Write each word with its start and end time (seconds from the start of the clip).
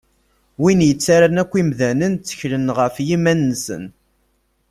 Win 0.61 0.79
yettaran 0.87 1.41
akk 1.43 1.53
imdanen 1.61 2.13
tteklen 2.15 2.67
ɣef 2.77 2.95
yiman-nsen. 3.07 3.83